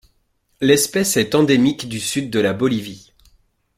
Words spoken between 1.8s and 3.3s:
du sud de la Bolivie.